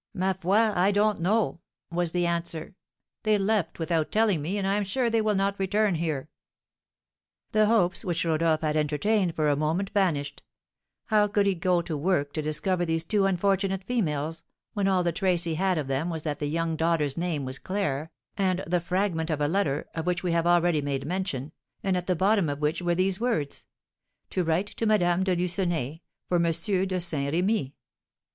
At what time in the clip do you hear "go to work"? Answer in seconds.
11.53-12.33